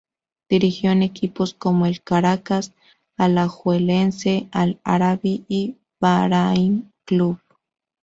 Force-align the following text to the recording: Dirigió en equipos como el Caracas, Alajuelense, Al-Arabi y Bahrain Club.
Dirigió 0.49 0.89
en 0.89 1.03
equipos 1.03 1.53
como 1.53 1.85
el 1.85 2.01
Caracas, 2.01 2.73
Alajuelense, 3.17 4.47
Al-Arabi 4.51 5.45
y 5.47 5.75
Bahrain 5.99 6.91
Club. 7.05 7.39